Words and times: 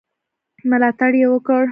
ملاتړ 0.69 1.11
یې 1.21 1.27
وکړ. 1.33 1.63